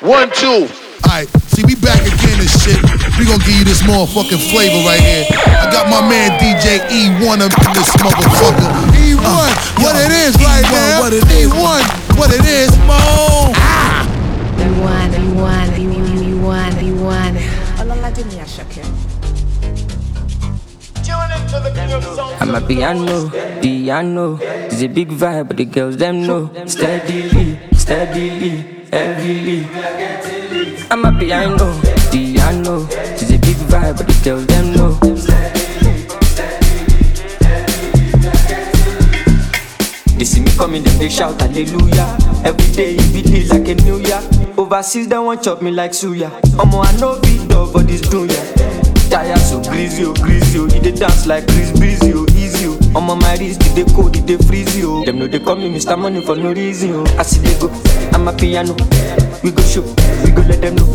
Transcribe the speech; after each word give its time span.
One, 0.00 0.30
two. 0.32 0.64
Alright, 1.04 1.28
see, 1.52 1.62
we 1.64 1.74
back 1.76 2.00
again 2.00 2.40
and 2.40 2.48
shit. 2.48 2.80
We 3.18 3.26
gonna 3.28 3.44
give 3.44 3.56
you 3.60 3.64
this 3.64 3.82
motherfucking 3.82 4.40
flavor 4.48 4.80
right 4.88 5.00
here. 5.00 5.26
I 5.60 5.68
got 5.70 5.88
my 5.92 6.00
man 6.00 6.40
DJ 6.40 6.80
E1 6.88 7.40
up 7.44 7.52
in 7.52 7.70
this 7.76 7.90
motherfucker. 8.00 8.70
E1, 8.96 9.20
uh, 9.20 9.52
what 9.84 9.94
yo, 9.96 10.00
it 10.00 10.12
is 10.12 10.36
E1, 10.36 10.44
right 10.44 10.64
now. 10.72 11.00
What 11.00 11.12
it 11.12 11.24
is. 11.28 11.52
E1, 11.52 12.16
what 12.16 12.30
it 12.32 12.44
is. 12.46 12.70
Mo. 12.88 12.96
Ah. 13.60 14.08
E1, 14.56 15.12
E1, 15.20 15.68
E1, 15.76 16.32
E1, 16.32 16.72
E1. 16.80 17.32
Ọlọ́ládé 17.80 18.22
ni 18.30 18.36
Àṣàkẹ́. 18.40 18.84
I'm 22.40 22.54
a 22.54 22.60
piano, 22.60 23.28
piano. 23.60 24.38
It's 24.40 24.82
a 24.82 24.86
big 24.88 25.08
vibe, 25.10 25.48
but 25.48 25.56
the 25.56 25.64
girls 25.66 25.96
them 25.96 26.26
know. 26.26 26.50
Steadily, 26.66 27.58
steadily, 27.74 28.79
heavily. 28.92 29.66
I'm 30.90 31.04
a 31.04 31.18
piano, 31.18 31.80
piano. 32.10 32.86
It's 32.90 33.30
a 33.30 33.38
big 33.38 33.56
vibe, 33.70 33.96
but 33.98 34.06
the 34.06 34.20
girls 34.24 34.46
them 34.46 34.72
know. 34.74 34.98
They 40.18 40.24
see 40.24 40.40
me 40.40 40.50
coming, 40.56 40.82
then 40.82 40.98
they 40.98 41.08
shout 41.08 41.40
hallelujah. 41.40 42.18
Every 42.44 42.72
day 42.74 42.96
it 42.98 43.24
be 43.24 43.46
like 43.48 43.68
a 43.68 43.74
new 43.82 43.98
year. 43.98 44.20
Overseas, 44.58 45.08
they 45.08 45.18
want 45.18 45.42
chop 45.42 45.62
me 45.62 45.70
like 45.70 45.92
suya. 45.92 46.30
Omo, 46.58 46.84
I 46.84 46.92
know 47.00 47.18
beat 47.20 47.48
dog 47.48 47.72
for 47.72 47.82
this 47.82 48.02
dunya. 48.02 48.40
Tire 49.10 49.36
so 49.38 49.62
greasy, 49.62 50.04
oh, 50.04 50.14
greasy, 50.14 50.58
oh. 50.58 50.66
He 50.66 50.92
dance 50.92 51.26
like 51.26 51.46
Chris 51.48 51.72
Breezy, 51.78 52.12
oh. 52.14 52.29
I'm 52.94 53.08
on 53.08 53.18
my 53.20 53.36
wrist, 53.36 53.60
they 53.74 53.84
cold, 53.84 54.14
they 54.14 54.36
freeze, 54.36 54.82
oh. 54.84 55.04
Them 55.04 55.18
know 55.20 55.26
they 55.28 55.38
call 55.38 55.56
me 55.56 55.68
Mr. 55.70 55.96
Money 55.98 56.20
for 56.24 56.34
no 56.36 56.52
reason, 56.52 56.90
oh. 56.94 57.16
I 57.18 57.22
see 57.22 57.38
they 57.40 57.58
go, 57.60 57.68
I'm 58.12 58.26
a 58.26 58.32
piano. 58.32 58.74
We 59.44 59.52
go 59.52 59.62
show, 59.62 59.82
we 60.24 60.30
go 60.32 60.42
let 60.42 60.60
them 60.60 60.74
know. 60.74 60.86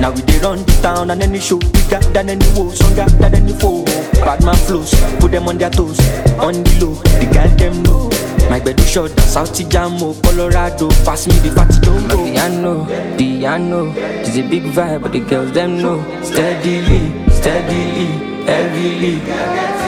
Now 0.00 0.12
we 0.12 0.22
dey 0.22 0.38
run 0.40 0.58
the 0.64 0.78
town 0.82 1.10
and 1.10 1.22
any 1.22 1.40
show 1.40 1.58
bigger 1.58 1.98
than 2.12 2.28
any 2.30 2.46
woe, 2.54 2.70
stronger 2.70 3.06
than 3.18 3.34
any 3.34 3.52
foe. 3.54 3.84
Bad 4.24 4.44
man 4.44 4.56
flows, 4.56 4.92
put 5.20 5.30
them 5.32 5.48
on 5.48 5.56
their 5.58 5.70
toes, 5.70 5.98
on 6.38 6.52
the 6.62 6.84
low, 6.84 6.94
the 7.18 7.28
girl 7.32 7.48
them 7.56 7.82
know. 7.82 8.10
My 8.50 8.60
bed 8.60 8.78
is 8.80 8.88
short, 8.90 9.10
South 9.20 9.52
Jamo, 9.52 10.14
oh. 10.14 10.20
Colorado, 10.22 10.90
pass 11.04 11.26
me 11.26 11.32
the 11.40 11.50
fatty 11.54 11.80
don't 11.80 12.06
go. 12.08 12.24
Piano, 12.24 12.84
piano, 13.16 13.92
it's 13.96 14.36
a 14.36 14.42
big 14.42 14.64
vibe, 14.64 15.02
but 15.02 15.12
the 15.12 15.20
girls 15.20 15.52
them 15.52 15.78
know. 15.80 15.98
Steadily, 16.22 17.08
steadily, 17.32 18.44
heavily. 18.44 19.87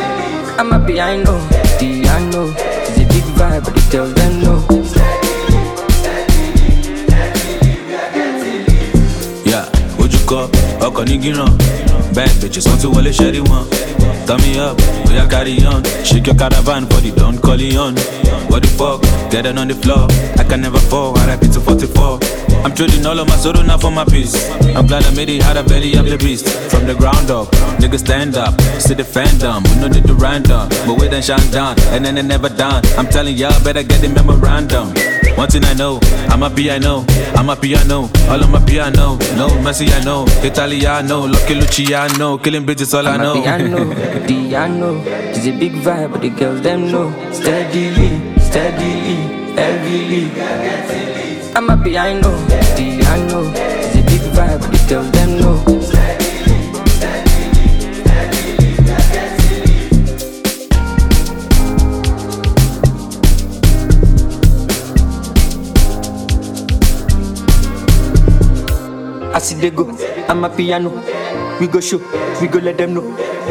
I'm 0.61 0.73
happy, 0.73 1.01
I 1.01 1.17
know. 1.17 1.39
The 1.81 2.05
know. 2.31 2.53
It's 2.85 2.99
a 3.01 3.05
big 3.09 3.25
vibe, 3.33 3.65
but 3.65 3.73
they 3.75 3.81
tell 3.89 4.05
them 4.05 4.43
no. 4.45 4.61
Yeah, 9.51 9.65
ojú 9.99 10.19
kọ 10.29 10.41
ọkọ̀ 10.87 11.05
ní 11.09 11.17
gíràn 11.23 11.49
bad 12.15 12.31
bitches 12.43 12.67
want 12.69 12.81
to 12.83 12.89
wọlé 12.93 13.11
ṣẹ́rí 13.19 13.41
one. 13.49 13.90
Turn 14.27 14.41
me 14.43 14.59
up, 14.59 14.77
we 15.09 15.19
are 15.19 15.29
carry 15.29 15.65
on. 15.65 15.85
Shake 16.05 16.27
your 16.27 16.37
caravan 16.37 16.87
for 16.87 17.01
the 17.01 17.13
Don 17.17 17.39
Corleone. 17.39 17.97
What 18.51 18.63
the 18.63 18.69
fuck? 18.69 19.03
Get 19.31 19.47
it 19.47 19.59
on 19.59 19.69
the 19.69 19.75
floor. 19.75 20.09
I 20.39 20.45
can 20.45 20.61
never 20.61 20.79
fall. 20.79 21.15
RIP 21.15 21.41
to 21.53 21.61
44. 21.61 22.19
I'm 22.65 22.75
trading 22.75 23.07
all 23.07 23.19
of 23.19 23.27
my 23.27 23.37
sorrow 23.37 23.63
now 23.63 23.79
for 23.79 23.91
my 23.91 24.05
peace. 24.05 24.35
I'm 24.77 24.87
glad 24.87 25.05
I 25.05 25.15
made 25.15 25.31
it 25.31 25.43
out 25.43 25.57
of 25.57 25.67
belly 25.67 25.95
of 25.95 26.05
the 26.05 26.19
beast. 26.19 26.47
From 26.71 26.87
the 26.87 26.95
ground 26.95 27.31
up, 27.31 27.49
niggas 27.81 28.01
stand 28.01 28.37
up, 28.37 28.61
see 28.79 28.95
the 28.95 29.03
fandom. 29.03 29.67
We 29.69 29.81
know 29.81 29.89
they 29.89 30.01
do 30.01 30.15
random, 30.15 30.69
but 30.87 31.01
we 31.01 31.09
then 31.09 31.23
shine 31.23 31.51
down, 31.51 31.81
and 31.95 32.05
then 32.05 32.17
they 32.17 32.23
never 32.23 32.49
done. 32.49 32.85
I'm 32.99 33.07
telling 33.07 33.37
y'all, 33.37 33.59
better 33.65 33.83
get 33.83 34.03
the 34.03 34.09
memorandum. 34.09 34.93
One 35.37 35.49
thing 35.49 35.65
I 35.65 35.75
know, 35.75 35.99
I'm 36.29 36.43
a 36.43 36.51
piano, 36.51 37.05
I'm 37.35 37.49
a 37.49 37.57
piano, 37.57 38.11
all 38.29 38.45
on 38.45 38.51
my 38.51 38.63
piano. 38.65 39.17
No 39.37 39.49
Messi, 39.65 39.89
I 39.91 40.05
know, 40.05 40.25
Italiano, 40.43 41.27
Lucky 41.27 41.55
Luciano, 41.55 42.37
killing 42.39 42.67
bitches, 42.67 42.93
all 42.95 43.07
I'm 43.09 43.21
I 43.21 43.23
know. 43.25 43.33
A 43.33 43.43
piano, 43.43 44.27
piano, 44.27 45.03
it's 45.07 45.47
a 45.47 45.53
big 45.53 45.73
vibe, 45.73 46.13
but 46.13 46.21
the 46.21 46.31
girls 46.31 46.61
them 46.61 46.91
know. 46.93 47.11
Steadily, 47.33 48.11
steadily, 48.39 49.17
heavily. 49.57 50.31
I'm 51.57 51.71
a 51.71 51.77
piano, 51.83 52.31
piano, 52.77 53.41
it's 53.57 53.97
a 53.97 54.03
big 54.03 54.21
vibe, 54.37 54.61
but 54.61 54.71
the 54.71 54.87
girls 54.89 55.11
them 55.13 55.41
know. 55.41 55.80
They 69.61 69.71
go, 69.71 69.85
I'm 70.29 70.45
a 70.45 70.49
piano. 70.49 70.91
We 71.61 71.67
go 71.67 71.81
show, 71.81 71.99
we 72.41 72.49
go 72.49 72.59
let 72.61 72.79
them 72.79 72.95
know. 72.95 73.03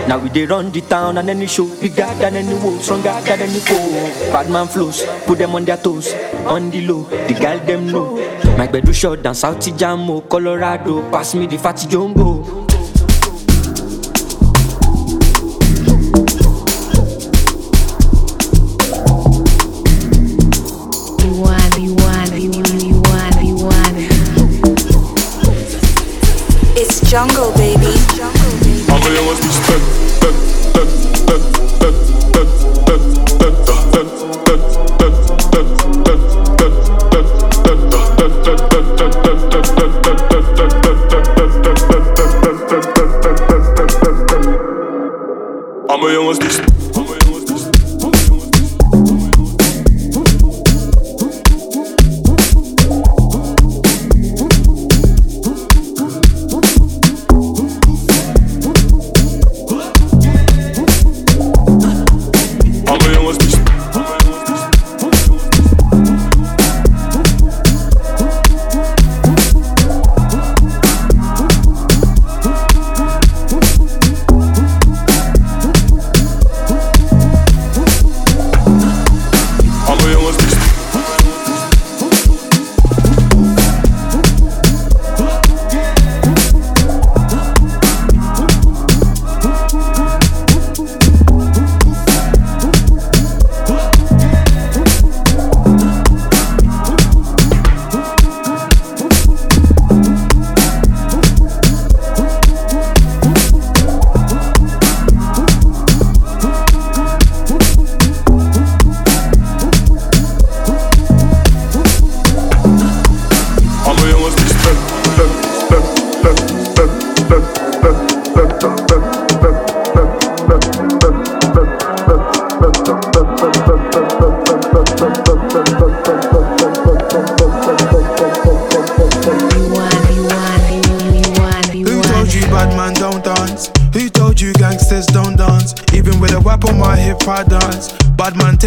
Now 0.07 0.17
we 0.17 0.29
dey 0.29 0.45
run 0.45 0.71
the 0.71 0.81
town 0.81 1.17
and 1.19 1.29
any 1.29 1.45
show 1.45 1.65
bigger 1.79 2.05
than 2.17 2.35
any 2.35 2.53
woe, 2.55 2.77
stronger 2.79 3.13
than 3.21 3.41
any 3.41 3.59
foe. 3.59 4.31
Bad 4.31 4.49
man 4.49 4.67
flows, 4.67 5.05
put 5.27 5.37
them 5.37 5.53
on 5.53 5.65
their 5.65 5.77
toes, 5.77 6.13
on 6.47 6.71
the 6.71 6.81
low. 6.87 7.03
The 7.03 7.33
girl 7.39 7.59
them 7.59 7.87
know. 7.87 8.15
My 8.57 8.65
bedroom 8.67 8.93
shot 8.93 9.21
down 9.21 9.35
South 9.35 9.59
Jamo, 9.59 10.27
Colorado. 10.27 11.07
Pass 11.11 11.35
me 11.35 11.45
the 11.45 11.57
fatty 11.57 11.87
jumbo. 11.87 12.68
Jungle, 27.19 27.51
baby. 27.57 27.99
Allemaal 28.87 29.11
jongens 29.11 29.39
die 29.39 29.49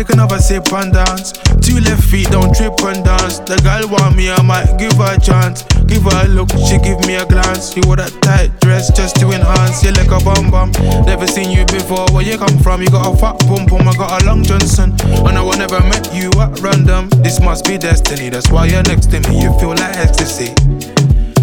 take 0.02 0.14
another 0.14 0.38
sip 0.38 0.72
and 0.72 0.92
dance. 0.92 1.32
Two 1.62 1.78
left 1.80 2.02
feet, 2.04 2.26
don't 2.30 2.54
trip 2.54 2.74
and 2.82 3.04
dance. 3.04 3.38
The 3.38 3.56
girl 3.62 3.86
want 3.90 4.16
me, 4.16 4.30
I 4.30 4.42
might 4.42 4.76
give 4.78 4.94
her 4.98 5.14
a 5.14 5.20
chance. 5.20 5.62
Give 5.86 6.02
her 6.02 6.26
a 6.26 6.28
look, 6.28 6.50
she 6.66 6.78
give 6.78 6.98
me 7.06 7.14
a 7.16 7.26
glance. 7.26 7.76
You 7.76 7.82
wore 7.86 7.96
that 7.96 8.10
tight 8.22 8.50
dress 8.60 8.90
just 8.90 9.16
to 9.20 9.30
enhance. 9.30 9.82
You 9.84 9.92
like 9.92 10.10
a 10.10 10.18
bum 10.24 10.50
bum. 10.50 10.72
Never 11.06 11.26
seen 11.26 11.50
you 11.50 11.64
before. 11.66 12.06
Where 12.10 12.24
you 12.24 12.38
come 12.38 12.58
from? 12.58 12.82
You 12.82 12.90
got 12.90 13.06
a 13.06 13.16
fat 13.16 13.38
pum 13.46 13.66
pum. 13.66 13.86
I 13.86 13.94
got 13.94 14.22
a 14.22 14.26
long 14.26 14.42
Johnson. 14.42 14.90
And 15.22 15.38
I 15.38 15.42
never 15.56 15.80
met 15.80 16.10
you 16.14 16.30
at 16.40 16.58
random. 16.60 17.08
This 17.22 17.40
must 17.40 17.66
be 17.66 17.78
destiny. 17.78 18.30
That's 18.30 18.50
why 18.50 18.66
you're 18.66 18.82
next 18.82 19.10
to 19.12 19.20
me. 19.28 19.42
You 19.42 19.52
feel 19.58 19.76
like 19.76 19.96
ecstasy. 19.96 20.54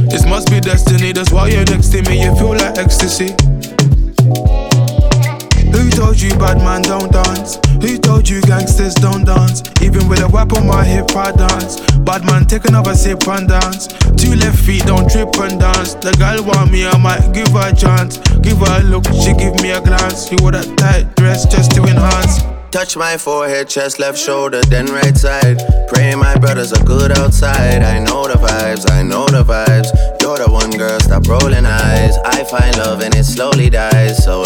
This 0.10 0.26
must 0.26 0.50
be 0.50 0.60
destiny. 0.60 1.12
That's 1.14 1.32
why 1.32 1.48
you're 1.48 1.66
next 1.66 1.90
to 1.94 2.02
me. 2.10 2.24
You 2.24 2.36
feel 2.36 2.56
like 2.58 2.78
ecstasy. 2.78 3.36
Who 5.80 5.90
told 5.90 6.20
you 6.20 6.32
bad 6.36 6.58
man 6.58 6.82
don't 6.82 7.10
dance? 7.10 7.56
Who 7.80 7.98
told 7.98 8.28
you 8.28 8.42
gangsters 8.42 8.96
don't 8.96 9.24
dance? 9.24 9.64
Even 9.82 10.10
with 10.10 10.20
a 10.20 10.28
whip 10.28 10.52
on 10.52 10.68
my 10.68 10.84
hip, 10.84 11.16
I 11.16 11.32
dance. 11.32 11.80
Bad 12.00 12.26
man, 12.26 12.46
take 12.46 12.66
another 12.66 12.94
sip 12.96 13.26
and 13.30 13.48
dance. 13.48 13.88
Two 14.20 14.36
left 14.36 14.60
feet, 14.60 14.84
don't 14.84 15.10
trip 15.10 15.34
and 15.40 15.58
dance. 15.58 15.94
The 15.94 16.12
girl 16.20 16.44
want 16.44 16.70
me, 16.70 16.86
I 16.86 16.98
might 16.98 17.32
give 17.32 17.56
her 17.56 17.72
a 17.72 17.74
chance. 17.74 18.18
Give 18.44 18.58
her 18.58 18.82
a 18.82 18.84
look, 18.84 19.06
she 19.24 19.32
give 19.40 19.56
me 19.64 19.72
a 19.72 19.80
glance. 19.80 20.30
You 20.30 20.38
wore 20.42 20.52
that 20.52 20.68
tight 20.78 21.16
dress 21.16 21.46
just 21.46 21.72
to 21.76 21.84
enhance. 21.84 22.59
Touch 22.72 22.96
my 22.96 23.18
forehead, 23.18 23.68
chest, 23.68 23.98
left 23.98 24.18
shoulder, 24.18 24.62
then 24.62 24.86
right 24.86 25.18
side. 25.18 25.58
Pray 25.88 26.14
my 26.14 26.38
brothers 26.38 26.72
are 26.72 26.84
good 26.86 27.18
outside. 27.18 27.82
I 27.82 27.98
know 27.98 28.28
the 28.28 28.36
vibes, 28.36 28.90
I 28.92 29.02
know 29.02 29.26
the 29.26 29.44
vibes. 29.44 29.90
You're 30.22 30.38
the 30.38 30.52
one 30.52 30.70
girl, 30.72 31.00
stop 31.00 31.28
rolling 31.28 31.66
eyes. 31.66 32.18
I 32.26 32.44
find 32.44 32.78
love 32.78 33.02
and 33.02 33.16
it 33.16 33.24
slowly 33.24 33.72
dies. 33.72 34.24
So 34.24 34.44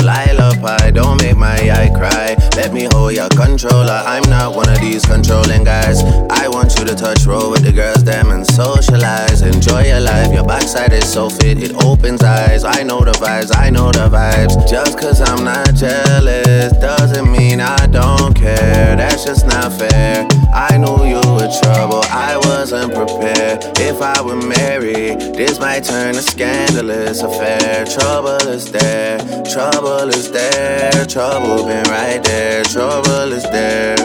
Pie, 0.64 0.92
don't 0.92 1.22
make 1.22 1.36
my 1.36 1.58
eye 1.70 1.92
cry. 1.94 2.38
Let 2.56 2.72
me 2.72 2.88
hold 2.94 3.12
your 3.12 3.28
controller. 3.28 4.02
I'm 4.06 4.24
not 4.30 4.56
one 4.56 4.70
of 4.70 4.80
these 4.80 5.06
controlling 5.06 5.66
guys. 5.66 6.02
I 6.30 6.48
want 6.48 6.80
you 6.80 6.86
to 6.86 6.96
touch 6.96 7.26
roll 7.26 7.52
with 7.52 7.64
the 7.64 7.74
girls, 7.74 8.06
them 8.06 8.32
and 8.32 8.48
socialize. 8.48 9.42
Enjoy 9.42 9.84
your 9.84 10.00
life, 10.00 10.32
your 10.32 10.46
backside 10.46 10.94
is 10.94 11.12
so 11.12 11.30
fit, 11.30 11.62
it 11.62 11.76
opens 11.84 12.24
eyes. 12.24 12.64
I 12.64 12.84
know 12.84 13.02
the 13.02 13.12
vibes, 13.12 13.54
I 13.54 13.70
know 13.70 13.92
the 13.92 14.08
vibes. 14.08 14.70
Just 14.70 14.98
cause 14.98 15.20
I'm 15.20 15.44
not 15.44 15.76
jealous 15.76 16.72
doesn't 16.80 17.30
mean 17.30 17.60
I 17.60 17.86
don't 17.88 18.13
don't 18.18 18.36
care, 18.36 18.96
that's 18.96 19.24
just 19.24 19.46
not 19.46 19.72
fair. 19.74 20.28
I 20.54 20.78
knew 20.78 21.06
you 21.06 21.22
were 21.36 21.50
trouble, 21.62 22.04
I 22.10 22.38
wasn't 22.38 22.94
prepared. 22.94 23.64
If 23.80 24.02
I 24.02 24.22
were 24.22 24.36
married, 24.36 25.20
this 25.36 25.60
might 25.60 25.84
turn 25.84 26.16
a 26.16 26.22
scandalous 26.22 27.22
affair. 27.22 27.86
Trouble 27.86 28.48
is 28.48 28.72
there, 28.72 29.18
trouble 29.52 30.10
is 30.10 30.32
there, 30.32 31.06
trouble 31.06 31.66
been 31.66 31.84
right 31.90 32.24
there, 32.24 32.64
trouble 32.64 33.32
is 33.32 33.44
there. 33.44 33.96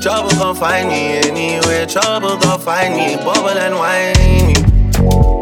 Trouble 0.00 0.30
gon' 0.38 0.54
find 0.54 0.88
me 0.88 1.18
anywhere, 1.18 1.86
trouble 1.86 2.36
gon' 2.36 2.60
find 2.60 2.94
me, 2.94 3.16
bubble 3.16 3.58
and 3.58 3.74
whiny. 3.74 4.54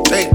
Hey, 0.08 0.30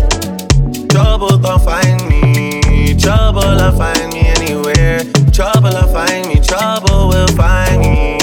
trouble 0.87 1.37
gon' 1.39 1.59
find 1.59 2.07
me, 2.07 2.95
trouble'll 2.95 3.71
find 3.71 4.13
me 4.13 4.27
anywhere. 4.37 5.03
Trouble'll 5.31 5.87
find 5.93 6.27
me, 6.27 6.38
trouble 6.49 7.09
will 7.09 7.27
find 7.37 7.79
me. 7.79 8.17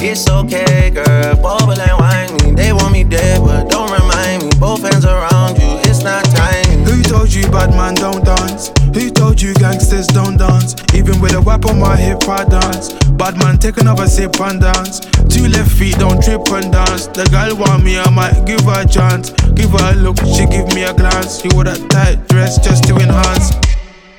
It's 0.00 0.28
okay, 0.28 0.90
girl, 0.90 1.36
bubble 1.36 1.78
and 1.78 1.96
whine 2.00 2.32
me. 2.40 2.56
They 2.56 2.72
want 2.72 2.92
me 2.92 3.04
dead, 3.04 3.40
but 3.44 3.68
don't 3.68 3.92
remind 3.92 4.44
me. 4.44 4.50
Both 4.58 4.82
hands 4.82 5.04
around 5.04 5.60
you, 5.60 5.76
it's 5.84 6.02
not 6.02 6.24
time. 6.24 6.84
Who 6.88 7.02
told 7.02 7.32
you 7.32 7.42
bad 7.50 7.70
man 7.70 7.94
don't 7.94 8.24
dance? 8.24 8.72
Who 8.94 9.10
told 9.10 9.42
you 9.42 9.52
gangsters 9.54 10.06
don't 10.06 10.38
dance? 10.38 10.74
Even 10.94 11.20
with 11.20 11.34
a 11.34 11.42
whip 11.42 11.66
on 11.66 11.78
my 11.78 11.96
hip, 11.96 12.26
I 12.28 12.44
dance. 12.44 12.94
Bad 13.20 13.36
man, 13.36 13.58
take 13.58 13.76
another 13.76 14.06
sip 14.06 14.40
and 14.40 14.60
dance. 14.60 15.00
Two 15.28 15.48
left 15.48 15.70
feet, 15.72 15.98
don't 15.98 16.22
trip 16.22 16.48
and 16.52 16.72
dance. 16.72 17.08
The 17.08 17.28
girl 17.28 17.56
want 17.56 17.84
me, 17.84 17.98
I 17.98 18.08
might 18.08 18.46
give 18.46 18.64
her 18.64 18.82
a 18.82 18.88
chance. 18.88 19.32
Give 19.52 19.70
her 19.70 19.92
a 19.92 19.96
look, 19.96 20.16
she 20.24 20.46
give 20.46 20.72
me 20.74 20.84
a 20.84 20.94
glance. 20.94 21.44
You 21.44 21.50
wore 21.52 21.64
that 21.64 21.80
tight 21.90 22.26
dress 22.28 22.56
just 22.56 22.84
to 22.88 22.96
enhance. 22.96 23.52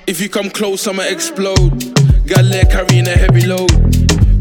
If 0.07 0.21
you 0.21 0.29
come 0.29 0.49
close, 0.49 0.87
I'ma 0.87 1.03
explode. 1.03 1.83
Got 2.25 2.45
leg 2.45 2.71
carrying 2.71 3.07
a 3.07 3.11
heavy 3.11 3.45
load. 3.45 3.69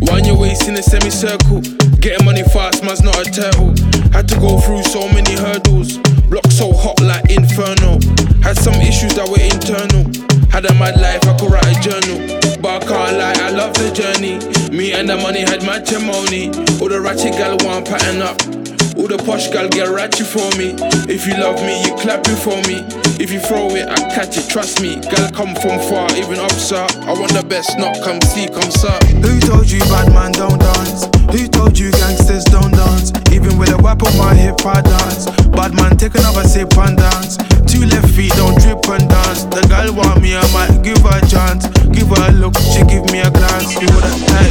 Wind 0.01 0.25
your 0.25 0.39
waist 0.39 0.69
in 0.69 0.77
a 0.77 0.83
semicircle. 0.83 1.61
Getting 1.99 2.25
money 2.25 2.45
fast, 2.45 2.85
man's 2.85 3.03
not 3.03 3.19
a 3.19 3.25
turtle. 3.25 3.75
Had 4.13 4.29
to 4.29 4.39
go 4.39 4.61
through 4.61 4.85
so 4.85 5.09
many 5.11 5.35
hurdles. 5.35 5.99
Block 6.31 6.47
so 6.53 6.73
hot 6.73 7.01
like 7.01 7.29
inferno. 7.29 7.99
Had 8.47 8.57
some 8.57 8.79
issues 8.79 9.17
that 9.17 9.27
were 9.27 9.43
internal. 9.43 10.07
Had 10.55 10.71
a 10.71 10.75
mad 10.79 11.01
life, 11.01 11.27
I 11.27 11.37
could 11.37 11.51
write 11.51 11.67
a 11.67 11.81
journal. 11.83 12.23
But 12.63 12.85
I 12.85 12.87
can't 12.87 13.19
lie, 13.19 13.35
I 13.35 13.51
love 13.51 13.75
the 13.75 13.91
journey. 13.91 14.39
Me 14.71 14.93
and 14.93 15.09
the 15.09 15.17
money 15.17 15.41
had 15.41 15.67
matrimony. 15.67 16.47
All 16.79 16.89
the 16.89 17.01
ratchet 17.03 17.33
gal 17.33 17.57
want 17.67 17.89
pattern 17.89 18.23
up. 18.23 18.66
All 19.07 19.17
the 19.17 19.23
posh 19.23 19.47
gal 19.55 19.69
get 19.71 19.87
ratchet 19.87 20.27
for 20.27 20.51
me. 20.59 20.75
If 21.07 21.31
you 21.31 21.39
love 21.39 21.63
me, 21.63 21.79
you 21.87 21.95
clap 21.95 22.27
it 22.27 22.35
for 22.43 22.59
me. 22.67 22.83
If 23.23 23.31
you 23.31 23.39
throw 23.39 23.71
it, 23.71 23.87
I 23.87 24.03
catch 24.11 24.35
it, 24.35 24.51
trust 24.51 24.83
me. 24.83 24.99
Gal 24.99 25.31
come 25.31 25.55
from 25.63 25.79
far, 25.87 26.11
even 26.19 26.43
up, 26.43 26.51
sir. 26.51 26.83
I 27.07 27.15
want 27.15 27.31
the 27.31 27.47
best, 27.47 27.79
not 27.79 28.03
come 28.03 28.19
see, 28.35 28.51
come 28.51 28.67
sir. 28.67 28.99
Who 29.23 29.39
told 29.47 29.71
you 29.71 29.79
bad 29.95 30.11
man 30.11 30.35
don't 30.35 30.59
dance? 30.59 31.07
Who 31.31 31.47
told 31.47 31.79
you 31.79 31.95
gangsters 31.95 32.51
don't 32.51 32.75
dance? 32.75 33.15
Even 33.31 33.55
with 33.63 33.71
a 33.71 33.79
whip 33.79 34.03
on 34.03 34.11
my 34.19 34.35
hip, 34.35 34.59
I 34.67 34.83
dance. 34.83 35.31
Bad 35.55 35.79
man, 35.79 35.95
take 35.95 36.19
another 36.19 36.43
sip 36.43 36.75
and 36.75 36.99
dance. 36.99 37.39
Two 37.63 37.87
left 37.87 38.11
feet, 38.11 38.35
don't 38.35 38.59
trip 38.59 38.83
and 38.91 39.07
dance. 39.07 39.47
The 39.55 39.63
girl 39.71 39.95
want 39.95 40.19
me, 40.19 40.35
I 40.35 40.43
might 40.51 40.83
give 40.83 40.99
her 41.07 41.15
a 41.15 41.23
chance. 41.31 41.71
Give 41.95 42.11
her 42.11 42.27
a 42.27 42.35
look, 42.35 42.59
she 42.59 42.83
give 42.91 43.07
me 43.15 43.23
a 43.23 43.31
glance. 43.31 43.71
You 43.79 43.87
with 43.87 44.03
a 44.03 44.15
tight 44.35 44.51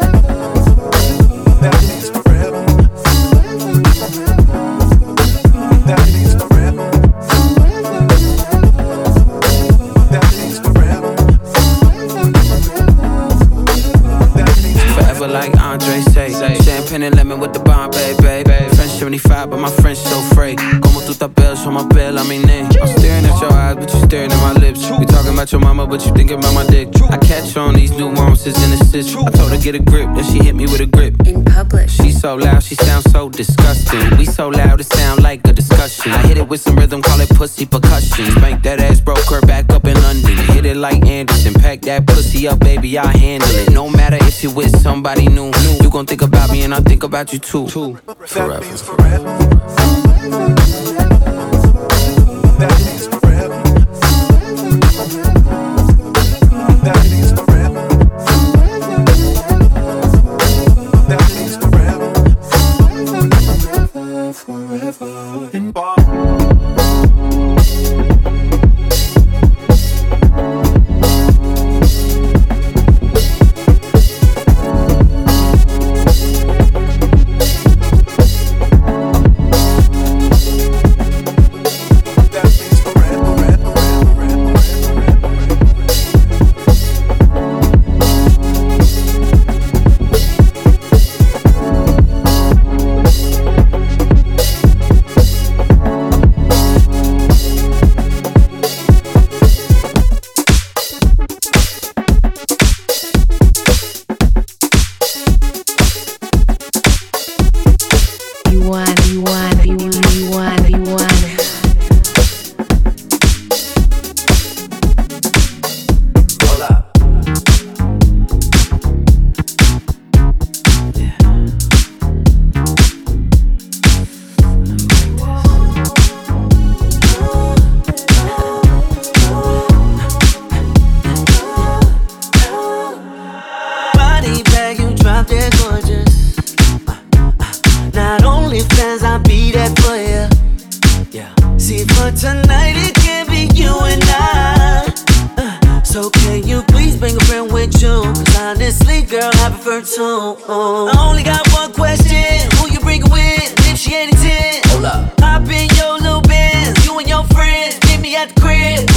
and 17.03 17.15
lemon 17.15 17.39
with 17.39 17.53
the 17.53 17.59
bomb, 17.59 17.91
baby. 17.91 18.43
French 18.43 18.70
75, 19.01 19.49
but 19.49 19.59
my 19.59 19.71
French 19.81 19.97
so 19.97 20.21
free. 20.35 20.55
Como 20.81 21.01
tu 21.01 21.13
tapel, 21.15 21.57
sur 21.57 21.71
ma 21.71 21.87
pelle, 21.87 22.19
I 22.19 22.23
mean, 22.27 22.43
name 22.43 22.67
I'm 22.81 22.87
staring 22.87 23.25
at 23.25 23.41
your 23.41 23.51
eyes, 23.51 23.75
but 23.75 23.91
you're 23.91 24.03
staring 24.03 24.31
at 24.31 24.41
my 24.41 24.53
lips. 24.53 24.89
We 24.91 25.05
talking 25.05 25.33
about 25.33 25.51
your 25.51 25.61
mama, 25.61 25.87
but 25.87 26.05
you 26.05 26.13
thinking 26.13 26.37
about 26.37 26.53
my 26.53 26.65
dick. 26.67 26.89
I 27.09 27.17
catch 27.17 27.57
on 27.57 27.73
these 27.73 27.91
nuances 27.91 28.55
and 28.63 28.73
assists. 28.73 29.15
I 29.15 29.29
told 29.31 29.51
her 29.51 29.57
get 29.57 29.75
a 29.75 29.79
grip, 29.79 30.07
then 30.15 30.23
she 30.23 30.37
hit 30.43 30.55
me 30.55 30.65
with 30.65 30.81
a 30.81 30.85
grip. 30.85 31.15
In 31.25 31.43
public. 31.43 31.89
She 31.89 32.11
so 32.11 32.35
loud, 32.35 32.61
she 32.61 32.75
sounds 32.75 33.11
so 33.11 33.29
disgusting. 33.29 34.17
We 34.17 34.25
so 34.25 34.49
loud, 34.49 34.79
it 34.79 34.85
sound 34.93 35.23
like 35.23 35.47
a 35.47 35.53
discussion. 35.53 36.11
I 36.11 36.21
hit 36.27 36.37
it 36.37 36.47
with 36.47 36.61
some 36.61 36.75
rhythm, 36.75 37.01
call 37.01 37.19
it 37.21 37.29
pussy 37.29 37.65
percussion. 37.65 38.25
Spank 38.31 38.61
that 38.63 38.79
ass, 38.79 38.99
broke 38.99 39.27
her 39.31 39.41
back 39.41 39.71
up 39.71 39.85
in 39.85 39.95
London. 40.01 40.37
Hit 40.53 40.65
it 40.65 40.71
it 40.71 40.77
like 40.77 41.05
Anderson. 41.05 41.53
Pack 41.53 41.81
that 41.81 42.07
pussy 42.07 42.47
up, 42.47 42.59
baby, 42.59 42.97
I 42.97 43.15
handle 43.17 43.49
it. 43.49 43.71
No 43.71 43.89
matter 43.89 44.17
if 44.21 44.43
you're 44.43 44.53
with 44.53 44.75
somebody 44.81 45.27
new, 45.27 45.51
you 45.81 45.89
gon' 45.89 46.05
think 46.05 46.21
about 46.21 46.49
me 46.51 46.63
and 46.63 46.73
I 46.73 46.79
think 46.79 47.03
about 47.03 47.33
you 47.33 47.39
too. 47.39 47.67
Forever 47.67 48.61
forever. 48.97 49.37
forever. 49.77 50.90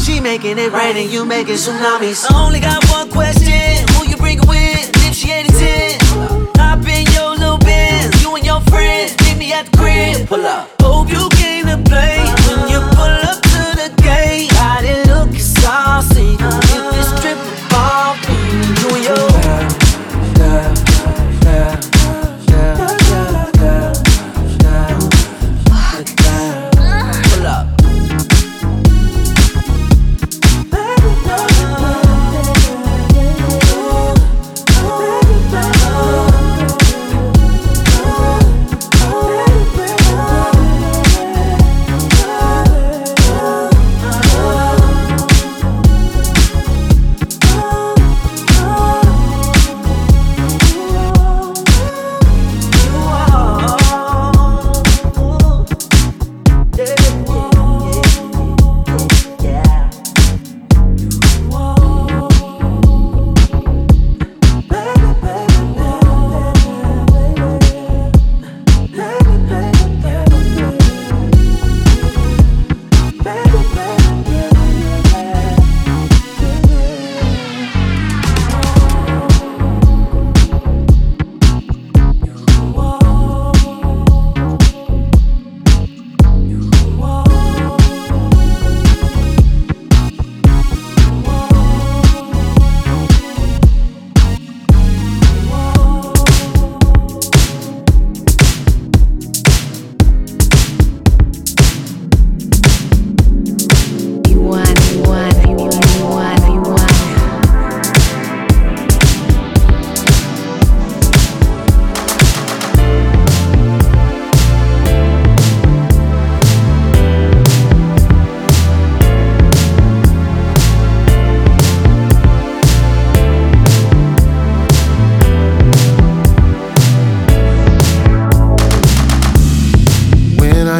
She 0.00 0.20
making 0.20 0.58
it 0.58 0.72
rain 0.72 0.96
and 0.96 1.10
you 1.10 1.24
making 1.24 1.56
tsunamis. 1.56 2.30
I 2.30 2.44
only 2.44 2.60
got 2.60 2.84
one 2.90 3.10
question: 3.10 3.86
Who 3.92 4.08
you 4.08 4.16
bring 4.16 4.40
with? 4.46 4.90
If 5.06 5.14
she 5.14 5.30
ain't 5.30 5.50
a 5.50 5.98
hop 6.58 6.86
in 6.86 7.06
your 7.12 7.30
little 7.36 7.58
Benz. 7.58 8.22
You 8.22 8.34
and 8.36 8.44
your 8.44 8.60
friends 8.62 9.16
meet 9.24 9.38
me 9.38 9.52
at 9.52 9.66
the 9.66 9.76
crib. 9.76 10.28
Pull 10.28 10.46
up. 10.46 10.70
Hope 10.80 11.10
you 11.10 11.28
came 11.30 11.66
to 11.66 11.78
play 11.88 12.19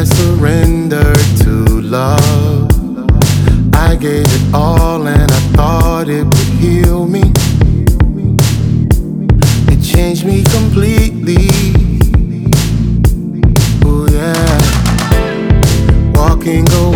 I 0.01 0.03
surrendered 0.03 1.15
to 1.43 1.79
love. 1.81 2.71
I 3.75 3.95
gave 3.95 4.25
it 4.25 4.51
all 4.51 5.07
and 5.07 5.31
I 5.31 5.39
thought 5.55 6.09
it 6.09 6.23
would 6.23 6.49
heal 6.59 7.05
me. 7.05 7.21
It 9.71 9.79
changed 9.83 10.25
me 10.25 10.43
completely. 10.45 11.51
Oh, 13.85 14.07
yeah. 14.09 14.57
Walking 16.15 16.67
away. 16.71 16.90